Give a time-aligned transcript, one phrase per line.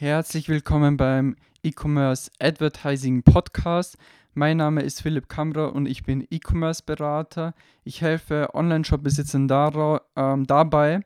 [0.00, 3.98] Herzlich willkommen beim E-Commerce Advertising Podcast.
[4.32, 7.52] Mein Name ist Philipp Kamrer und ich bin E-Commerce Berater.
[7.82, 9.48] Ich helfe Online-Shop-Besitzern
[10.14, 11.00] ähm, dabei,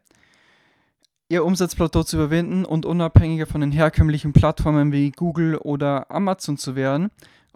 [1.31, 6.77] ihr Umsatzplateau zu überwinden und unabhängiger von den herkömmlichen Plattformen wie Google oder Amazon zu
[6.77, 7.11] werden.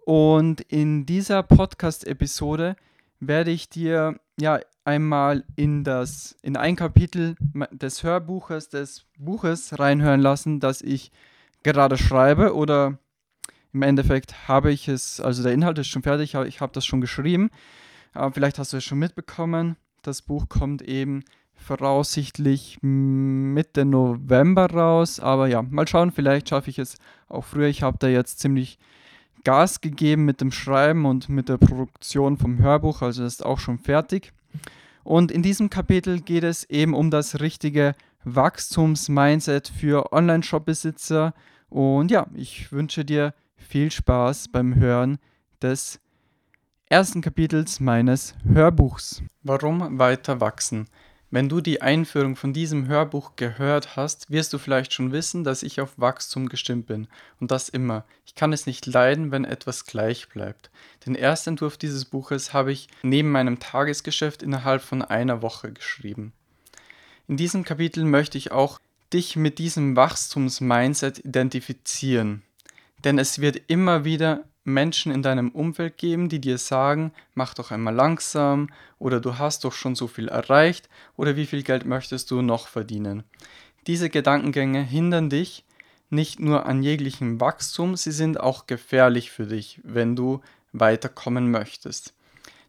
[0.06, 2.76] Und in dieser Podcast-Episode
[3.20, 7.36] werde ich dir ja einmal in das in ein Kapitel
[7.72, 11.10] des Hörbuches des Buches reinhören lassen, das ich
[11.62, 12.98] gerade schreibe oder
[13.72, 17.00] im Endeffekt habe ich es, also der Inhalt ist schon fertig, ich habe das schon
[17.00, 17.50] geschrieben.
[18.14, 19.76] Aber vielleicht hast du es schon mitbekommen.
[20.00, 21.24] Das Buch kommt eben
[21.54, 25.20] voraussichtlich Mitte November raus.
[25.20, 26.96] Aber ja, mal schauen, vielleicht schaffe ich es
[27.28, 27.68] auch früher.
[27.68, 28.78] Ich habe da jetzt ziemlich
[29.46, 33.78] Gas gegeben mit dem Schreiben und mit der Produktion vom Hörbuch, also ist auch schon
[33.78, 34.32] fertig.
[35.04, 41.32] Und in diesem Kapitel geht es eben um das richtige Wachstumsmindset für Online-Shop-Besitzer.
[41.68, 45.18] Und ja, ich wünsche dir viel Spaß beim Hören
[45.62, 46.00] des
[46.88, 49.22] ersten Kapitels meines Hörbuchs.
[49.44, 50.88] Warum weiter wachsen?
[51.30, 55.64] Wenn du die Einführung von diesem Hörbuch gehört hast, wirst du vielleicht schon wissen, dass
[55.64, 57.08] ich auf Wachstum gestimmt bin.
[57.40, 58.04] Und das immer.
[58.24, 60.70] Ich kann es nicht leiden, wenn etwas gleich bleibt.
[61.04, 66.32] Den Erstentwurf dieses Buches habe ich neben meinem Tagesgeschäft innerhalb von einer Woche geschrieben.
[67.26, 68.78] In diesem Kapitel möchte ich auch
[69.12, 72.42] dich mit diesem Wachstumsmindset identifizieren.
[73.04, 77.70] Denn es wird immer wieder Menschen in deinem Umfeld geben, die dir sagen, mach doch
[77.70, 82.30] einmal langsam oder du hast doch schon so viel erreicht oder wie viel Geld möchtest
[82.30, 83.22] du noch verdienen.
[83.86, 85.64] Diese Gedankengänge hindern dich
[86.10, 90.40] nicht nur an jeglichem Wachstum, sie sind auch gefährlich für dich, wenn du
[90.72, 92.14] weiterkommen möchtest.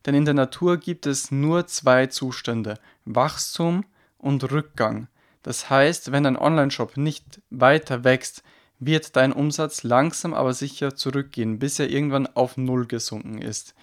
[0.06, 3.86] Denn in der Natur gibt es nur zwei Zustände, Wachstum
[4.18, 5.08] und Rückgang.
[5.44, 8.44] Das heißt, wenn ein Onlineshop nicht weiter wächst,
[8.80, 13.74] wird dein Umsatz langsam aber sicher zurückgehen, bis er irgendwann auf Null gesunken ist.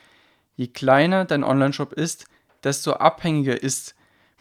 [0.56, 2.26] Je kleiner dein Onlineshop ist,
[2.62, 3.94] desto abhängiger ist,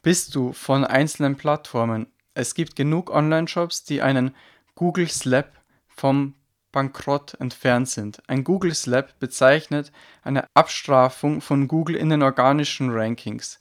[0.03, 2.07] bist du von einzelnen Plattformen.
[2.35, 4.35] Es gibt genug Online-Shops, die einen
[4.75, 5.51] Google Slap
[5.87, 6.35] vom
[6.71, 8.21] Bankrott entfernt sind.
[8.27, 9.91] Ein Google Slap bezeichnet
[10.23, 13.59] eine Abstrafung von Google in den organischen Rankings.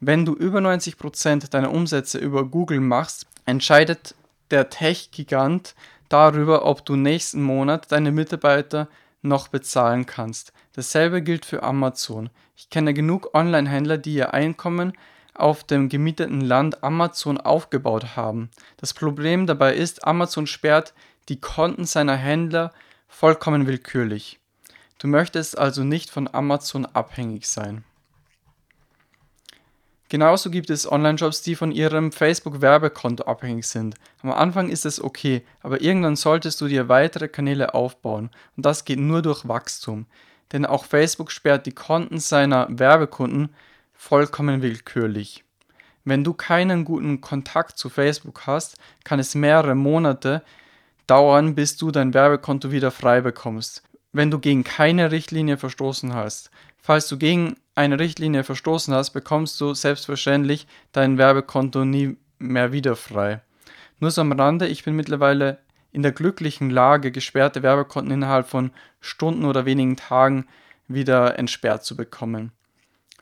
[0.00, 4.14] Wenn du über 90% deiner Umsätze über Google machst, entscheidet
[4.50, 5.74] der Tech-Gigant
[6.10, 8.88] darüber, ob du nächsten Monat deine Mitarbeiter
[9.22, 10.52] noch bezahlen kannst.
[10.74, 12.30] Dasselbe gilt für Amazon.
[12.56, 14.92] Ich kenne genug Online-Händler, die ihr Einkommen
[15.34, 18.50] auf dem gemieteten Land Amazon aufgebaut haben.
[18.76, 20.92] Das Problem dabei ist, Amazon sperrt
[21.28, 22.72] die Konten seiner Händler
[23.08, 24.38] vollkommen willkürlich.
[24.98, 27.84] Du möchtest also nicht von Amazon abhängig sein.
[30.10, 33.94] Genauso gibt es Online-Shops, die von ihrem Facebook-Werbekonto abhängig sind.
[34.22, 38.84] Am Anfang ist es okay, aber irgendwann solltest du dir weitere Kanäle aufbauen und das
[38.84, 40.06] geht nur durch Wachstum.
[40.50, 43.50] Denn auch Facebook sperrt die Konten seiner Werbekunden
[43.94, 45.44] vollkommen willkürlich.
[46.04, 50.42] Wenn du keinen guten Kontakt zu Facebook hast, kann es mehrere Monate
[51.06, 53.84] dauern, bis du dein Werbekonto wieder frei bekommst.
[54.12, 56.50] Wenn du gegen keine Richtlinie verstoßen hast.
[56.78, 62.94] Falls du gegen eine Richtlinie verstoßen hast, bekommst du selbstverständlich dein Werbekonto nie mehr wieder
[62.94, 63.40] frei.
[63.98, 65.58] Nur so am Rande, ich bin mittlerweile
[65.92, 68.70] in der glücklichen Lage, gesperrte Werbekonten innerhalb von
[69.00, 70.46] Stunden oder wenigen Tagen
[70.88, 72.52] wieder entsperrt zu bekommen.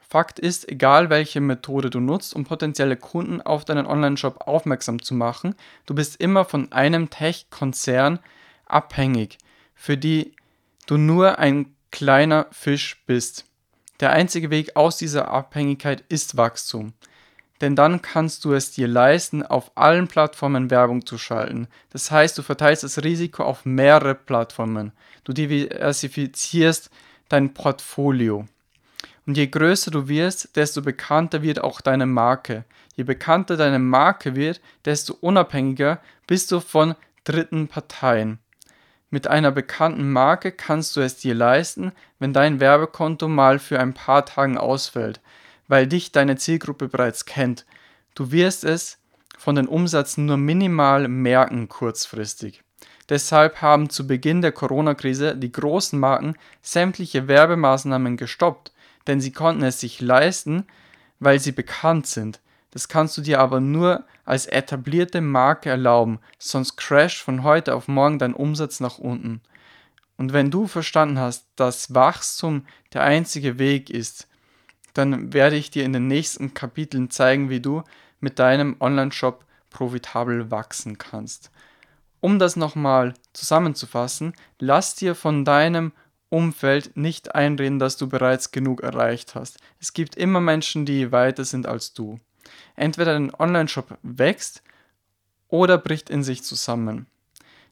[0.00, 5.14] Fakt ist, egal welche Methode du nutzt, um potenzielle Kunden auf deinen Online-Shop aufmerksam zu
[5.14, 5.54] machen,
[5.84, 8.18] du bist immer von einem Tech-Konzern
[8.64, 9.36] abhängig,
[9.74, 10.34] für die
[10.86, 13.47] du nur ein kleiner Fisch bist.
[14.00, 16.92] Der einzige Weg aus dieser Abhängigkeit ist Wachstum.
[17.60, 21.66] Denn dann kannst du es dir leisten, auf allen Plattformen Werbung zu schalten.
[21.90, 24.92] Das heißt, du verteilst das Risiko auf mehrere Plattformen.
[25.24, 26.90] Du diversifizierst
[27.28, 28.46] dein Portfolio.
[29.26, 32.64] Und je größer du wirst, desto bekannter wird auch deine Marke.
[32.94, 36.94] Je bekannter deine Marke wird, desto unabhängiger bist du von
[37.24, 38.38] dritten Parteien.
[39.10, 43.94] Mit einer bekannten Marke kannst du es dir leisten, wenn dein Werbekonto mal für ein
[43.94, 45.20] paar Tagen ausfällt,
[45.66, 47.64] weil dich deine Zielgruppe bereits kennt.
[48.14, 48.98] Du wirst es
[49.38, 52.62] von den Umsätzen nur minimal merken kurzfristig.
[53.08, 58.72] Deshalb haben zu Beginn der Corona-Krise die großen Marken sämtliche Werbemaßnahmen gestoppt,
[59.06, 60.66] denn sie konnten es sich leisten,
[61.18, 62.40] weil sie bekannt sind.
[62.70, 67.88] Das kannst du dir aber nur als etablierte Marke erlauben, sonst crasht von heute auf
[67.88, 69.40] morgen dein Umsatz nach unten.
[70.16, 74.28] Und wenn du verstanden hast, dass Wachstum der einzige Weg ist,
[74.92, 77.84] dann werde ich dir in den nächsten Kapiteln zeigen, wie du
[78.20, 81.50] mit deinem Online-Shop profitabel wachsen kannst.
[82.20, 85.92] Um das nochmal zusammenzufassen, lass dir von deinem
[86.30, 89.58] Umfeld nicht einreden, dass du bereits genug erreicht hast.
[89.80, 92.18] Es gibt immer Menschen, die weiter sind als du.
[92.76, 94.62] Entweder dein Online-Shop wächst
[95.48, 97.06] oder bricht in sich zusammen.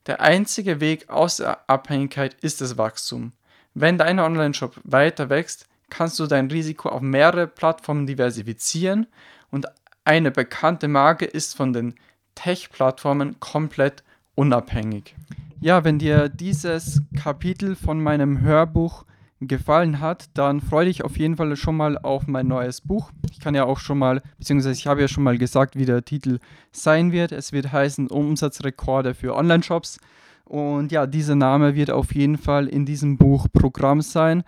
[0.07, 3.33] Der einzige Weg aus der Abhängigkeit ist das Wachstum.
[3.75, 9.07] Wenn dein Online-Shop weiter wächst, kannst du dein Risiko auf mehrere Plattformen diversifizieren
[9.51, 9.67] und
[10.05, 11.95] eine bekannte Marke ist von den
[12.37, 15.17] Tech-Plattformen komplett unabhängig.
[15.61, 19.05] Ja, wenn dir dieses Kapitel von meinem Hörbuch
[19.41, 23.11] gefallen hat, dann freue dich auf jeden Fall schon mal auf mein neues Buch.
[23.31, 26.05] Ich kann ja auch schon mal, beziehungsweise ich habe ja schon mal gesagt, wie der
[26.05, 26.39] Titel
[26.73, 27.33] sein wird.
[27.33, 29.99] Es wird heißen Umsatzrekorde für Online-Shops.
[30.45, 34.45] Und ja, dieser Name wird auf jeden Fall in diesem Buch Programm sein.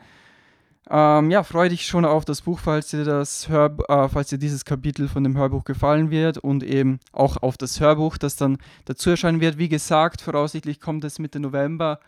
[0.91, 4.39] Ähm, ja, freue dich schon auf das Buch, falls dir das Hör, äh, falls dir
[4.39, 8.57] dieses Kapitel von dem Hörbuch gefallen wird und eben auch auf das Hörbuch, das dann
[8.87, 9.59] dazu erscheinen wird.
[9.59, 12.01] Wie gesagt, voraussichtlich kommt es Mitte November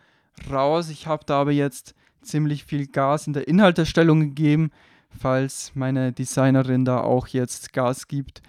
[0.51, 0.89] raus.
[0.89, 4.71] Ich habe da aber jetzt ziemlich viel Gas in der Inhalterstellung gegeben,
[5.11, 8.43] falls meine Designerin da auch jetzt Gas gibt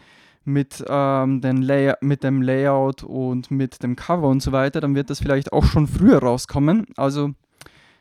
[0.44, 4.96] mit, ähm, den Lay mit dem Layout und mit dem Cover und so weiter, dann
[4.96, 6.88] wird das vielleicht auch schon früher rauskommen.
[6.98, 7.34] Also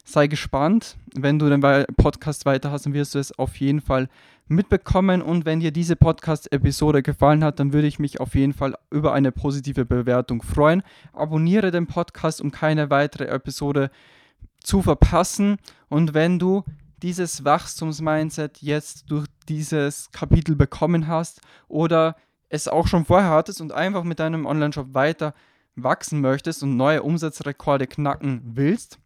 [0.05, 0.97] sei gespannt.
[1.15, 1.61] Wenn du den
[1.97, 4.09] Podcast weiter hast, dann wirst du es auf jeden Fall
[4.49, 5.23] mitbekommen.
[5.23, 9.13] Und wenn dir diese Podcast-Episode gefallen hat, dann würde ich mich auf jeden Fall über
[9.13, 10.83] eine positive Bewertung freuen.
[11.13, 13.91] Abonniere den Podcast, um keine weitere Episode
[14.61, 15.59] zu verpassen.
[15.89, 16.65] Und wenn du
[17.03, 22.17] dieses Wachstumsmindset jetzt durch dieses Kapitel bekommen hast oder
[22.49, 25.35] es auch schon vorher hattest und einfach mit deinem Online-Shop weiter
[25.77, 28.99] wachsen möchtest und neue Umsatzrekorde knacken willst,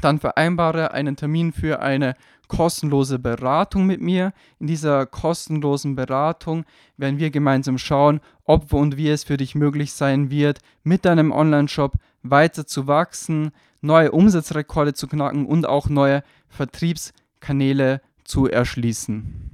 [0.00, 2.14] dann vereinbare einen Termin für eine
[2.48, 4.32] kostenlose Beratung mit mir.
[4.58, 6.64] In dieser kostenlosen Beratung
[6.96, 11.32] werden wir gemeinsam schauen, ob und wie es für dich möglich sein wird, mit deinem
[11.32, 19.53] Online-Shop weiter zu wachsen, neue Umsatzrekorde zu knacken und auch neue Vertriebskanäle zu erschließen.